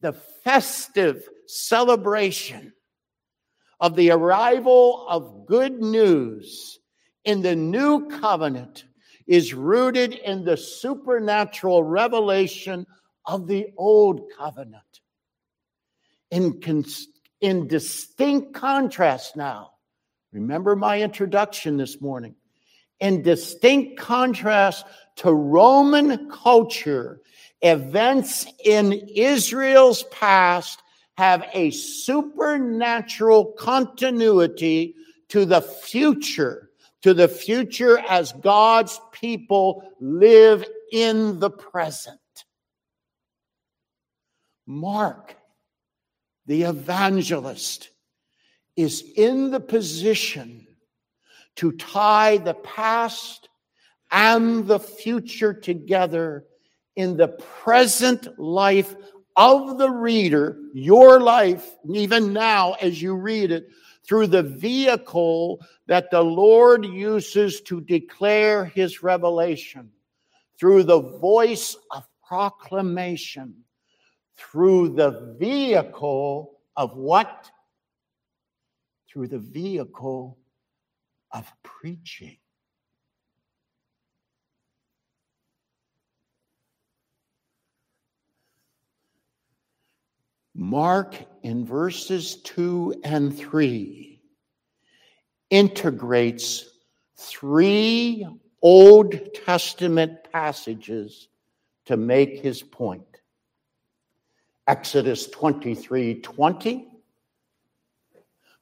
The 0.00 0.12
festive 0.12 1.28
celebration 1.46 2.72
of 3.80 3.96
the 3.96 4.10
arrival 4.10 5.06
of 5.08 5.46
good 5.46 5.80
news 5.80 6.78
in 7.24 7.42
the 7.42 7.56
new 7.56 8.08
covenant 8.08 8.84
is 9.26 9.54
rooted 9.54 10.14
in 10.14 10.44
the 10.44 10.56
supernatural 10.56 11.84
revelation 11.84 12.86
of 13.26 13.46
the 13.46 13.68
old 13.76 14.22
covenant. 14.36 14.82
In, 16.30 16.60
in 17.40 17.66
distinct 17.66 18.54
contrast 18.54 19.36
now. 19.36 19.72
Remember 20.32 20.76
my 20.76 21.00
introduction 21.02 21.76
this 21.76 22.00
morning. 22.00 22.36
In 23.00 23.22
distinct 23.22 23.98
contrast 23.98 24.84
to 25.16 25.32
Roman 25.32 26.30
culture, 26.30 27.20
events 27.62 28.46
in 28.64 28.92
Israel's 28.92 30.04
past 30.04 30.80
have 31.16 31.44
a 31.52 31.70
supernatural 31.70 33.46
continuity 33.58 34.94
to 35.28 35.44
the 35.44 35.60
future, 35.60 36.70
to 37.02 37.12
the 37.12 37.28
future 37.28 37.98
as 37.98 38.32
God's 38.32 39.00
people 39.12 39.82
live 40.00 40.64
in 40.92 41.40
the 41.40 41.50
present. 41.50 42.19
Mark 44.70 45.36
the 46.50 46.62
evangelist, 46.62 47.90
is 48.76 49.04
in 49.14 49.52
the 49.52 49.60
position 49.60 50.66
to 51.54 51.70
tie 51.72 52.38
the 52.38 52.54
past 52.54 53.48
and 54.10 54.66
the 54.66 54.80
future 54.80 55.54
together 55.54 56.44
in 56.96 57.16
the 57.16 57.28
present 57.28 58.36
life 58.36 58.96
of 59.36 59.78
the 59.78 59.90
reader, 59.90 60.58
your 60.74 61.20
life, 61.20 61.70
even 61.92 62.32
now 62.32 62.72
as 62.80 63.00
you 63.00 63.14
read 63.14 63.52
it, 63.52 63.68
through 64.04 64.26
the 64.26 64.42
vehicle 64.42 65.64
that 65.86 66.10
the 66.10 66.22
Lord 66.22 66.84
uses 66.84 67.60
to 67.60 67.80
declare 67.80 68.64
his 68.64 69.04
revelation, 69.04 69.90
through 70.58 70.82
the 70.82 71.00
voice 71.00 71.76
of 71.92 72.08
proclamation 72.26 73.54
through 74.40 74.88
the 74.90 75.36
vehicle 75.38 76.58
of 76.76 76.96
what? 76.96 77.50
Through 79.12 79.28
the 79.28 79.38
vehicle 79.38 80.38
of 81.32 81.50
preaching. 81.62 82.36
Mark 90.54 91.16
in 91.42 91.64
verses 91.64 92.36
2 92.42 93.00
and 93.04 93.36
3 93.36 94.20
integrates 95.50 96.66
three 97.16 98.26
Old 98.62 99.34
Testament 99.34 100.18
passages 100.32 101.28
to 101.86 101.96
make 101.96 102.40
his 102.40 102.62
point. 102.62 103.19
Exodus 104.70 105.26
23 105.26 106.20
20, 106.20 106.88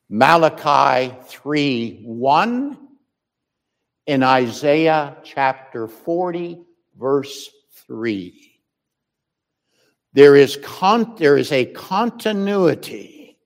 Malachi 0.08 1.14
3 1.26 2.00
1, 2.02 2.78
in 4.06 4.22
Isaiah 4.22 5.18
chapter 5.22 5.86
40, 5.86 6.62
verse 6.98 7.50
3. 7.88 8.60
There 10.14 10.34
is, 10.34 10.58
con- 10.64 11.14
there 11.18 11.36
is 11.36 11.52
a 11.52 11.66
continuity 11.66 13.36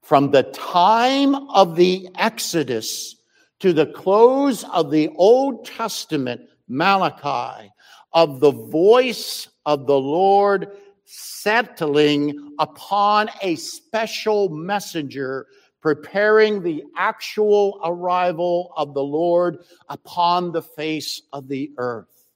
from 0.00 0.30
the 0.30 0.44
time 0.44 1.34
of 1.34 1.74
the 1.74 2.08
Exodus 2.14 3.16
to 3.58 3.72
the 3.72 3.86
close 3.86 4.62
of 4.62 4.92
the 4.92 5.08
Old 5.16 5.66
Testament, 5.66 6.42
Malachi, 6.68 7.72
of 8.12 8.38
the 8.38 8.52
voice 8.52 9.48
of 9.66 9.88
the 9.88 9.98
Lord 9.98 10.70
settling 11.16 12.54
upon 12.58 13.30
a 13.42 13.54
special 13.56 14.48
messenger, 14.48 15.46
preparing 15.80 16.62
the 16.62 16.82
actual 16.96 17.80
arrival 17.84 18.72
of 18.76 18.94
the 18.94 19.02
Lord 19.02 19.58
upon 19.88 20.52
the 20.52 20.62
face 20.62 21.22
of 21.32 21.46
the 21.48 21.72
earth. 21.78 22.26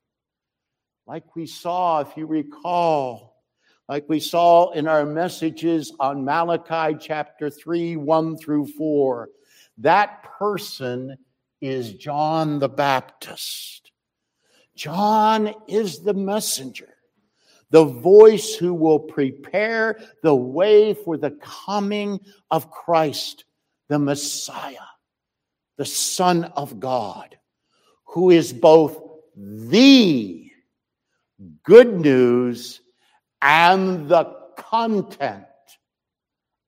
Like 1.07 1.35
we 1.35 1.47
saw, 1.47 2.01
if 2.01 2.17
you 2.17 2.27
recall, 2.27 3.43
like 3.89 4.07
we 4.09 4.21
saw 4.21 4.71
in 4.73 4.87
our 4.87 5.07
messages 5.07 5.93
on 5.99 6.25
Malachi 6.25 6.99
chapter 7.01 7.49
3, 7.49 7.97
1 7.97 8.37
through 8.37 8.67
4. 8.67 9.31
That 9.79 10.23
person 10.39 11.17
is 11.61 11.95
John 11.95 12.59
the 12.59 12.69
Baptist. 12.69 13.91
John 14.77 15.55
is 15.67 16.01
the 16.01 16.15
messenger, 16.15 16.95
the 17.71 17.85
voice 17.85 18.55
who 18.55 18.73
will 18.73 18.99
prepare 18.99 19.99
the 20.23 20.35
way 20.35 20.95
for 20.95 21.17
the 21.17 21.33
coming 21.33 22.21
of 22.51 22.71
Christ, 22.71 23.45
the 23.89 23.99
Messiah, 23.99 24.77
the 25.77 25.85
Son 25.85 26.45
of 26.45 26.81
God, 26.81 27.37
who 28.05 28.31
is 28.31 28.53
both 28.53 28.99
the 29.37 30.51
good 31.63 32.01
news 32.01 32.81
and 33.43 34.09
the 34.09 34.37
content 34.57 35.45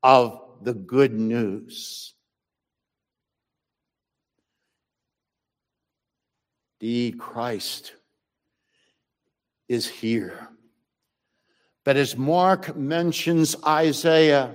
of 0.03 0.41
the 0.63 0.75
good 0.75 1.13
news. 1.13 2.15
The 6.81 7.13
Christ 7.13 7.95
is 9.69 9.87
here. 9.87 10.49
But 11.85 11.97
as 11.97 12.17
Mark 12.17 12.77
mentions 12.77 13.57
Isaiah, 13.67 14.55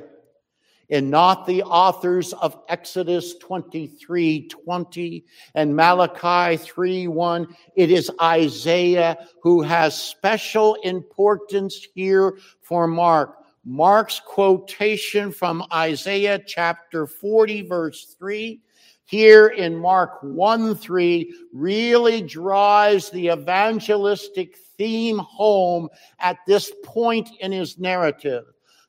and 0.89 1.09
not 1.09 1.47
the 1.47 1.63
authors 1.63 2.33
of 2.33 2.57
Exodus 2.69 3.35
23 3.37 4.47
20 4.47 5.25
and 5.55 5.75
Malachi 5.75 6.57
3 6.57 7.07
1. 7.07 7.55
It 7.75 7.91
is 7.91 8.11
Isaiah 8.21 9.17
who 9.41 9.61
has 9.61 9.99
special 9.99 10.75
importance 10.83 11.87
here 11.95 12.37
for 12.61 12.87
Mark. 12.87 13.37
Mark's 13.65 14.21
quotation 14.23 15.31
from 15.31 15.63
Isaiah 15.73 16.37
chapter 16.37 17.07
40, 17.07 17.63
verse 17.63 18.15
3, 18.19 18.61
here 19.05 19.47
in 19.47 19.75
Mark 19.75 20.19
1 20.21 20.75
3, 20.75 21.33
really 21.51 22.21
drives 22.21 23.09
the 23.09 23.29
evangelistic 23.29 24.55
theme 24.77 25.17
home 25.17 25.89
at 26.19 26.37
this 26.47 26.71
point 26.83 27.29
in 27.39 27.51
his 27.51 27.77
narrative 27.77 28.45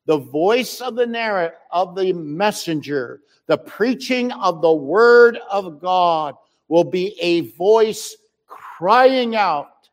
the 0.06 0.18
voice 0.18 0.80
of 0.80 0.94
the 0.94 1.06
narrative 1.06 1.58
of 1.72 1.94
the 1.96 2.12
messenger, 2.12 3.20
the 3.46 3.58
preaching 3.58 4.32
of 4.32 4.62
the 4.62 4.72
word 4.72 5.38
of 5.50 5.80
God 5.80 6.36
will 6.68 6.84
be 6.84 7.16
a 7.20 7.40
voice 7.52 8.16
crying 8.46 9.34
out, 9.34 9.88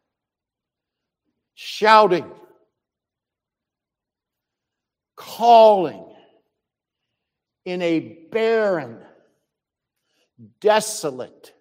shouting, 1.56 2.32
calling 5.16 6.06
in 7.66 7.82
a 7.82 8.28
barren, 8.32 9.00
desolate, 10.62 11.54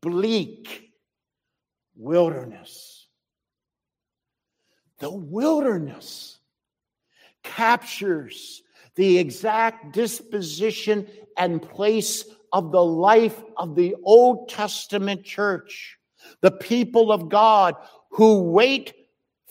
bleak 0.00 0.90
wilderness. 1.96 2.91
The 5.02 5.10
wilderness 5.10 6.38
captures 7.42 8.62
the 8.94 9.18
exact 9.18 9.92
disposition 9.92 11.08
and 11.36 11.60
place 11.60 12.24
of 12.52 12.70
the 12.70 12.84
life 12.84 13.42
of 13.56 13.74
the 13.74 13.96
Old 14.04 14.48
Testament 14.48 15.24
church, 15.24 15.98
the 16.40 16.52
people 16.52 17.10
of 17.10 17.28
God 17.28 17.74
who 18.10 18.42
wait 18.52 18.94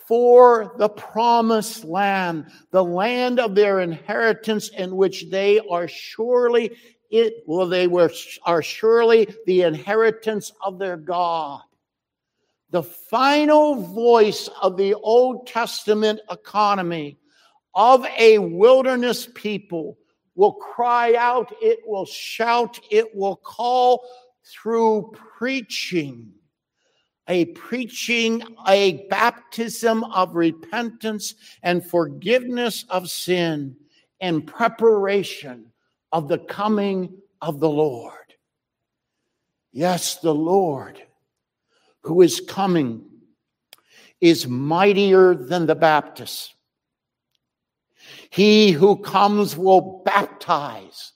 for 0.07 0.73
the 0.77 0.87
promised 0.87 1.83
land, 1.83 2.45
the 2.71 2.85
land 2.85 3.37
of 3.37 3.53
their 3.53 3.81
inheritance 3.81 4.69
in 4.69 4.95
which 4.95 5.29
they 5.29 5.59
are 5.69 5.89
surely 5.89 6.71
it 7.09 7.43
well 7.45 7.67
they 7.67 7.87
were 7.87 8.09
are 8.43 8.61
surely 8.61 9.27
the 9.45 9.63
inheritance 9.63 10.53
of 10.63 10.79
their 10.79 10.95
God. 10.95 11.59
The 12.71 12.84
final 12.84 13.75
voice 13.75 14.49
of 14.62 14.77
the 14.77 14.93
Old 14.93 15.45
Testament 15.45 16.21
economy 16.31 17.17
of 17.75 18.05
a 18.17 18.39
wilderness 18.39 19.27
people 19.36 19.97
will 20.36 20.53
cry 20.53 21.15
out, 21.15 21.53
it 21.62 21.79
will 21.86 22.05
shout, 22.05 22.79
it 22.89 23.13
will 23.13 23.36
call 23.36 24.07
through 24.45 25.12
preaching. 25.38 26.31
A 27.27 27.45
preaching, 27.45 28.41
a 28.67 29.05
baptism 29.10 30.05
of 30.05 30.36
repentance 30.36 31.36
and 31.63 31.86
forgiveness 31.86 32.86
of 32.89 33.10
sin 33.10 33.75
in 34.21 34.41
preparation 34.43 35.71
of 36.12 36.29
the 36.29 36.39
coming 36.39 37.17
of 37.41 37.60
the 37.60 37.69
Lord. 37.69 38.15
Yes, 39.73 40.17
the 40.17 40.34
Lord 40.34 41.01
who 42.03 42.21
is 42.21 42.41
coming 42.41 43.03
is 44.19 44.47
mightier 44.47 45.33
than 45.33 45.65
the 45.65 45.75
Baptist. 45.75 46.53
He 48.29 48.71
who 48.71 48.97
comes 48.97 49.57
will 49.57 50.01
baptize 50.05 51.13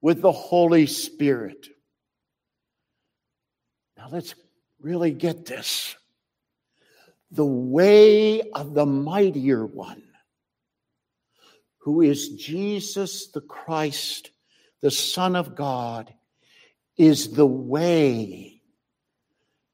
with 0.00 0.20
the 0.20 0.32
Holy 0.32 0.86
Spirit. 0.86 1.68
Now 3.96 4.08
let's 4.10 4.34
really 4.80 5.12
get 5.12 5.46
this. 5.46 5.96
The 7.30 7.44
way 7.44 8.42
of 8.50 8.74
the 8.74 8.86
mightier 8.86 9.66
one, 9.66 10.02
who 11.78 12.02
is 12.02 12.30
Jesus 12.30 13.28
the 13.28 13.40
Christ, 13.40 14.30
the 14.80 14.90
Son 14.90 15.34
of 15.36 15.56
God, 15.56 16.12
is 16.96 17.32
the 17.32 17.46
way, 17.46 18.55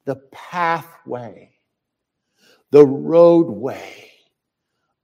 the 0.04 0.16
pathway, 0.30 1.52
the 2.70 2.86
roadway 2.86 4.10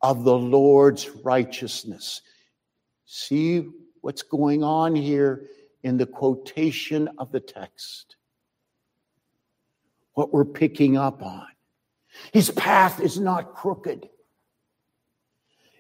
of 0.02 0.24
the 0.24 0.36
Lord's 0.36 1.08
righteousness. 1.24 2.22
See 3.06 3.68
what's 4.00 4.22
going 4.22 4.62
on 4.62 4.94
here 4.94 5.46
in 5.82 5.96
the 5.96 6.06
quotation 6.06 7.08
of 7.18 7.32
the 7.32 7.40
text. 7.40 8.16
What 10.14 10.32
we're 10.32 10.44
picking 10.44 10.96
up 10.96 11.22
on. 11.22 11.46
His 12.32 12.50
path 12.50 13.00
is 13.00 13.18
not 13.18 13.54
crooked. 13.54 14.08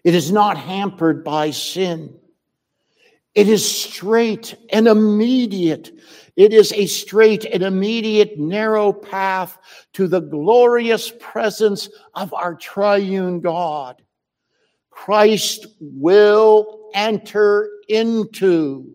It 0.04 0.14
is 0.14 0.30
not 0.30 0.56
hampered 0.56 1.24
by 1.24 1.50
sin. 1.50 2.18
It 3.38 3.48
is 3.48 3.64
straight 3.64 4.56
and 4.70 4.88
immediate. 4.88 5.92
It 6.34 6.52
is 6.52 6.72
a 6.72 6.86
straight 6.86 7.44
and 7.44 7.62
immediate 7.62 8.36
narrow 8.36 8.92
path 8.92 9.58
to 9.92 10.08
the 10.08 10.18
glorious 10.18 11.12
presence 11.20 11.88
of 12.16 12.34
our 12.34 12.56
triune 12.56 13.38
God. 13.38 14.02
Christ 14.90 15.68
will 15.80 16.90
enter 16.94 17.70
into 17.88 18.92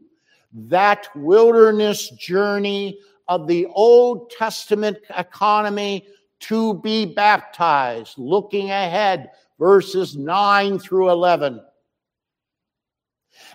that 0.51 1.08
wilderness 1.15 2.10
journey 2.10 2.99
of 3.29 3.47
the 3.47 3.67
Old 3.67 4.29
Testament 4.32 4.97
economy 5.17 6.06
to 6.41 6.73
be 6.82 7.06
baptized, 7.06 8.17
looking 8.17 8.71
ahead, 8.71 9.29
verses 9.58 10.17
9 10.17 10.79
through 10.79 11.12
11. 11.12 11.62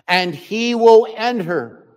And 0.07 0.33
he 0.33 0.75
will 0.75 1.07
enter 1.15 1.87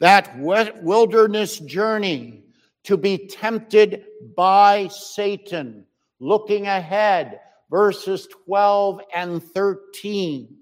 that 0.00 0.38
wilderness 0.38 1.58
journey 1.60 2.42
to 2.84 2.96
be 2.96 3.26
tempted 3.26 4.04
by 4.36 4.88
Satan. 4.88 5.86
Looking 6.20 6.66
ahead, 6.66 7.40
verses 7.70 8.28
12 8.46 9.00
and 9.14 9.42
13. 9.42 10.56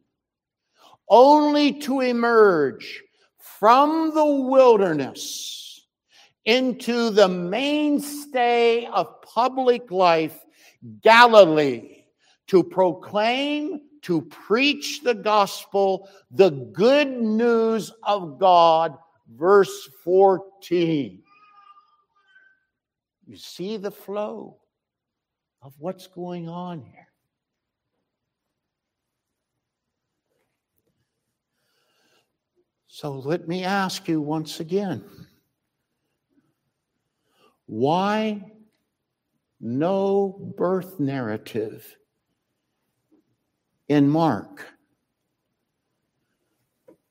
Only 1.08 1.72
to 1.80 2.00
emerge 2.00 3.02
from 3.38 4.14
the 4.14 4.24
wilderness 4.24 5.86
into 6.44 7.10
the 7.10 7.28
mainstay 7.28 8.86
of 8.86 9.22
public 9.22 9.90
life, 9.90 10.38
Galilee, 11.02 12.04
to 12.48 12.62
proclaim, 12.62 13.80
to 14.02 14.22
preach 14.22 15.02
the 15.02 15.14
gospel, 15.14 16.08
the 16.30 16.50
good 16.50 17.08
news 17.08 17.92
of 18.02 18.38
God. 18.38 18.96
Verse 19.34 19.88
14. 20.04 21.22
You 23.26 23.36
see 23.36 23.76
the 23.76 23.90
flow 23.90 24.58
of 25.62 25.74
what's 25.78 26.06
going 26.06 26.48
on 26.48 26.82
here. 26.82 27.08
So 32.88 33.12
let 33.12 33.48
me 33.48 33.64
ask 33.64 34.06
you 34.06 34.20
once 34.20 34.60
again 34.60 35.02
why 37.66 38.52
no 39.60 40.52
birth 40.58 41.00
narrative 41.00 41.96
in 43.88 44.08
Mark? 44.08 44.66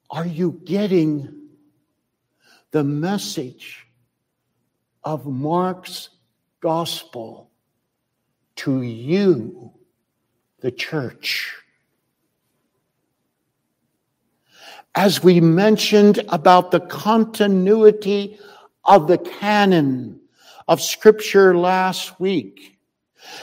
Are 0.10 0.25
you 0.25 0.62
getting 0.65 1.49
the 2.71 2.84
message 2.84 3.88
of 5.03 5.25
Mark's 5.25 6.10
gospel 6.62 7.51
to 8.55 8.81
you, 8.81 9.71
the 10.60 10.71
church. 10.71 11.55
As 14.93 15.23
we 15.23 15.41
mentioned 15.41 16.23
about 16.29 16.71
the 16.71 16.81
continuity 16.81 18.38
of 18.86 19.07
the 19.07 19.17
canon 19.17 20.19
of 20.67 20.81
Scripture 20.81 21.57
last 21.57 22.19
week, 22.19 22.77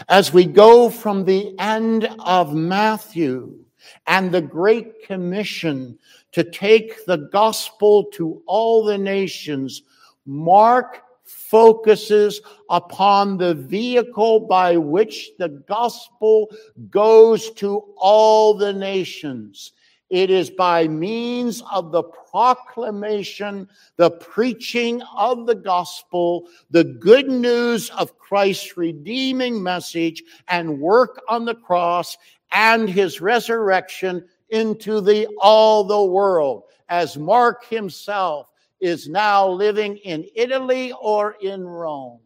as 0.09 0.33
we 0.33 0.45
go 0.45 0.91
from 0.91 1.25
the 1.25 1.55
end 1.59 2.09
of 2.21 2.55
Matthew 2.55 3.59
and 4.07 4.33
the 4.33 4.43
Great 4.43 5.07
Commission 5.07 5.99
to 6.33 6.45
take 6.45 7.05
the 7.07 7.29
gospel 7.33 8.05
to 8.13 8.43
all 8.47 8.85
the 8.85 8.99
nations, 8.99 9.83
Mark 10.27 11.03
focuses 11.25 12.41
upon 12.71 13.37
the 13.37 13.55
vehicle 13.55 14.41
by 14.41 14.77
which 14.77 15.31
the 15.39 15.49
gospel 15.49 16.51
goes 16.91 17.51
to 17.53 17.85
all 17.97 18.55
the 18.55 18.73
nations. 18.73 19.73
It 20.11 20.31
is 20.31 20.49
by 20.49 20.89
means 20.89 21.63
of 21.71 21.93
the 21.93 22.03
proclamation, 22.03 23.69
the 23.97 24.11
preaching 24.11 25.03
of 25.15 25.47
the 25.47 25.55
gospel, 25.55 26.49
the 26.71 26.85
good 26.85 27.29
news 27.29 27.91
of 27.91 28.19
Christ's 28.19 28.77
redeeming 28.79 29.63
message 29.63 30.23
and 30.49 30.81
work 30.81 31.21
on 31.29 31.45
the 31.45 31.55
cross 31.55 32.17
and 32.53 32.89
his 32.89 33.21
resurrection 33.21 34.25
into 34.49 35.03
the 35.03 35.27
all 35.39 35.85
the 35.85 36.05
world. 36.05 36.63
As 36.89 37.19
Mark 37.19 37.67
himself 37.67 38.51
is 38.81 39.09
now 39.09 39.47
living 39.47 39.99
in 39.99 40.25
Italy 40.35 40.93
or 41.01 41.37
in 41.43 41.67
Rome. 41.67 42.21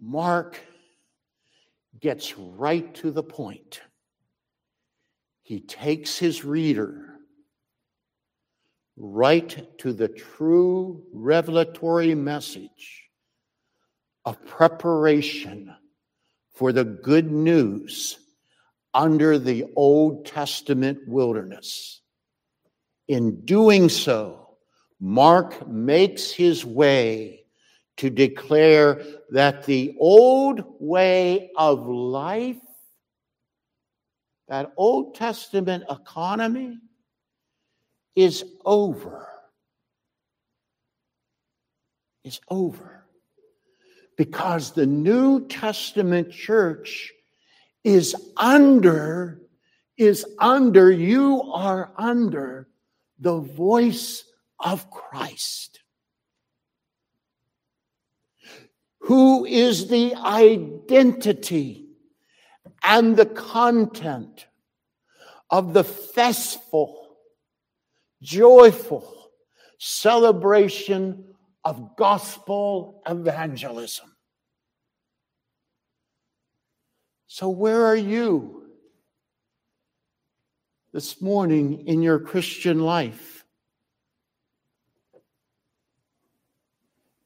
Mark 0.00 0.60
gets 2.00 2.36
right 2.38 2.94
to 2.96 3.10
the 3.10 3.22
point. 3.22 3.80
He 5.42 5.60
takes 5.60 6.18
his 6.18 6.44
reader 6.44 7.14
right 8.96 9.66
to 9.78 9.92
the 9.92 10.08
true 10.08 11.04
revelatory 11.12 12.14
message 12.14 13.04
of 14.24 14.44
preparation 14.46 15.74
for 16.52 16.72
the 16.72 16.84
good 16.84 17.30
news 17.30 18.18
under 18.94 19.38
the 19.38 19.64
Old 19.74 20.24
Testament 20.24 21.00
wilderness. 21.06 22.00
In 23.08 23.44
doing 23.44 23.88
so, 23.88 24.56
Mark 25.00 25.66
makes 25.68 26.30
his 26.30 26.64
way 26.64 27.43
to 27.96 28.10
declare 28.10 29.02
that 29.30 29.64
the 29.64 29.94
old 29.98 30.64
way 30.80 31.50
of 31.56 31.86
life, 31.86 32.56
that 34.48 34.72
Old 34.76 35.14
Testament 35.14 35.84
economy, 35.88 36.78
is 38.16 38.44
over. 38.64 39.28
It's 42.24 42.40
over. 42.48 43.04
Because 44.16 44.72
the 44.72 44.86
New 44.86 45.46
Testament 45.46 46.30
church 46.30 47.12
is 47.82 48.14
under, 48.36 49.40
is 49.96 50.24
under, 50.38 50.90
you 50.90 51.42
are 51.52 51.92
under 51.96 52.68
the 53.18 53.38
voice 53.38 54.24
of 54.60 54.90
Christ. 54.90 55.80
Who 59.04 59.44
is 59.44 59.88
the 59.88 60.14
identity 60.14 61.88
and 62.82 63.14
the 63.16 63.26
content 63.26 64.46
of 65.50 65.74
the 65.74 65.84
festful, 65.84 67.18
joyful 68.22 69.30
celebration 69.78 71.34
of 71.64 71.96
gospel 71.98 73.02
evangelism? 73.06 74.10
So, 77.26 77.50
where 77.50 77.84
are 77.84 77.96
you 77.96 78.70
this 80.94 81.20
morning 81.20 81.86
in 81.86 82.00
your 82.00 82.20
Christian 82.20 82.80
life? 82.80 83.44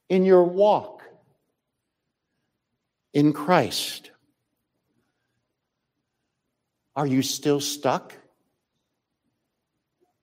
In 0.09 0.25
your 0.25 0.43
walk 0.43 0.98
in 3.13 3.33
Christ? 3.33 4.11
Are 6.95 7.07
you 7.07 7.21
still 7.21 7.59
stuck 7.59 8.13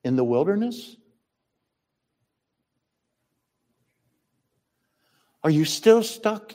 in 0.05 0.17
the 0.17 0.25
wilderness? 0.25 0.97
Are 5.43 5.51
you 5.51 5.65
still 5.65 6.03
stuck 6.03 6.55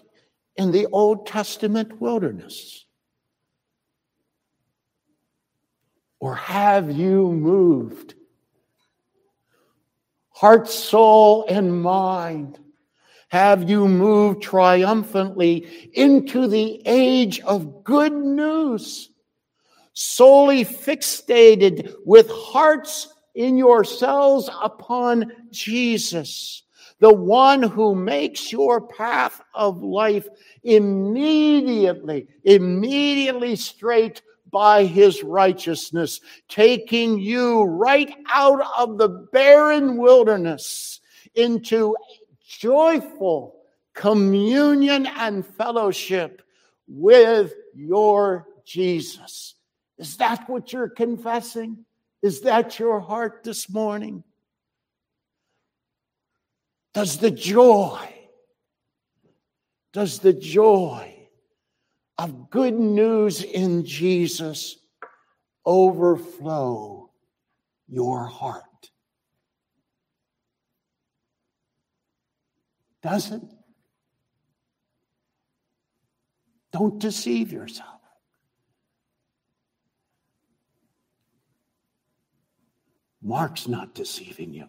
in 0.56 0.72
the 0.72 0.88
Old 0.92 1.26
Testament 1.26 2.02
wilderness? 2.02 2.86
Or 6.20 6.36
have 6.36 6.92
you 6.92 7.32
moved? 7.32 8.14
Heart, 10.30 10.70
soul, 10.70 11.46
and 11.50 11.82
mind. 11.82 12.60
Have 13.32 13.70
you 13.70 13.88
moved 13.88 14.44
triumphantly 14.44 15.90
into 15.94 16.50
the 16.50 16.82
age 16.86 17.40
of 17.40 17.82
good 17.86 18.12
news? 18.12 19.10
Solely 19.94 20.66
fixated 20.66 21.96
with 22.06 22.30
hearts 22.30 23.08
in 23.34 23.56
yourselves 23.56 24.50
upon 24.62 25.32
Jesus, 25.50 26.64
the 27.00 27.14
one 27.14 27.64
who 27.64 27.96
makes 27.96 28.52
your 28.52 28.82
path 28.82 29.42
of 29.56 29.82
life 29.82 30.28
immediately, 30.64 32.28
immediately 32.44 33.56
straight 33.56 34.22
by 34.52 34.84
his 34.84 35.24
righteousness, 35.24 36.20
taking 36.50 37.18
you 37.18 37.64
right 37.64 38.14
out 38.30 38.62
of 38.78 38.98
the 38.98 39.08
barren 39.32 39.96
wilderness 39.96 41.00
into 41.36 41.96
joyful 42.60 43.56
communion 43.94 45.06
and 45.06 45.46
fellowship 45.46 46.42
with 46.88 47.54
your 47.74 48.48
Jesus. 48.66 49.56
Is 49.98 50.18
that 50.18 50.50
what 50.50 50.74
you're 50.74 50.90
confessing? 50.90 51.86
Is 52.22 52.42
that 52.42 52.80
your 52.80 53.00
heart 53.00 53.42
this 53.44 53.70
morning? 53.70 54.24
Does 56.94 57.18
the 57.18 57.32
joy, 57.32 58.14
does 59.94 60.20
the 60.20 60.34
joy 60.34 61.16
of 62.18 62.50
good 62.50 62.76
news 62.76 63.44
in 63.44 63.86
Jesus 63.86 64.78
overflow 65.66 67.10
your 67.88 68.26
heart. 68.26 68.64
Does 73.02 73.32
it? 73.32 73.42
Don't 76.72 77.00
deceive 77.00 77.52
yourself. 77.52 77.88
Mark's 83.22 83.68
not 83.68 83.94
deceiving 83.94 84.54
you. 84.54 84.66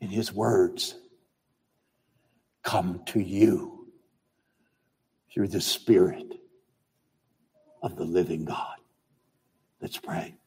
In 0.00 0.08
his 0.08 0.32
words, 0.32 0.96
come 2.62 3.02
to 3.06 3.20
you 3.20 3.88
through 5.32 5.48
the 5.48 5.60
Spirit 5.60 6.34
of 7.82 7.96
the 7.96 8.04
living 8.04 8.44
God. 8.44 8.76
Let's 9.80 9.98
pray. 9.98 10.39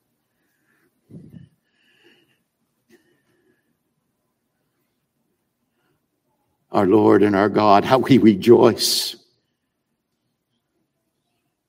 Our 6.74 6.88
Lord 6.88 7.22
and 7.22 7.36
our 7.36 7.50
God, 7.50 7.86
how 7.86 8.00
we 8.00 8.18
rejoice 8.18 9.16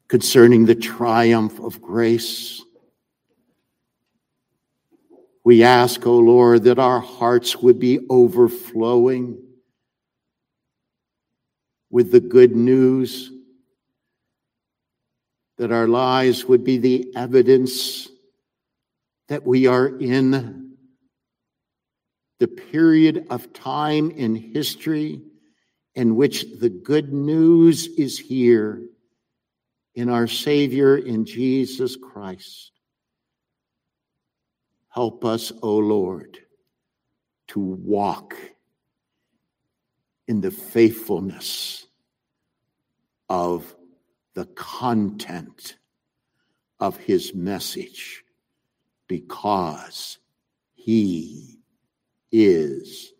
concerning 0.08 0.64
the 0.64 0.74
triumph 0.74 1.60
of 1.60 1.82
grace. 1.82 2.62
We 5.44 5.62
ask, 5.62 6.06
O 6.06 6.12
oh 6.12 6.18
Lord, 6.20 6.64
that 6.64 6.78
our 6.78 7.00
hearts 7.00 7.56
would 7.56 7.78
be 7.78 8.00
overflowing 8.08 9.42
with 11.90 12.10
the 12.10 12.20
good 12.20 12.56
news, 12.56 13.30
that 15.58 15.70
our 15.70 15.86
lives 15.86 16.46
would 16.46 16.64
be 16.64 16.78
the 16.78 17.12
evidence 17.14 18.08
that 19.28 19.44
we 19.44 19.66
are 19.66 19.86
in 19.86 20.63
the 22.38 22.48
period 22.48 23.26
of 23.30 23.52
time 23.52 24.10
in 24.10 24.34
history 24.34 25.22
in 25.94 26.16
which 26.16 26.44
the 26.58 26.68
good 26.68 27.12
news 27.12 27.86
is 27.86 28.18
here 28.18 28.82
in 29.94 30.08
our 30.08 30.26
Savior, 30.26 30.96
in 30.96 31.24
Jesus 31.24 31.96
Christ. 31.96 32.72
Help 34.88 35.24
us, 35.24 35.52
O 35.62 35.76
Lord, 35.76 36.38
to 37.48 37.60
walk 37.60 38.34
in 40.26 40.40
the 40.40 40.50
faithfulness 40.50 41.86
of 43.28 43.74
the 44.34 44.46
content 44.46 45.76
of 46.80 46.96
his 46.96 47.34
message 47.34 48.24
because 49.06 50.18
he 50.74 51.53
is 52.36 53.12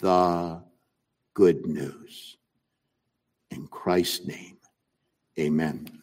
the 0.00 0.60
good 1.34 1.66
news. 1.66 2.36
In 3.52 3.68
Christ's 3.68 4.26
name, 4.26 4.58
amen. 5.38 5.95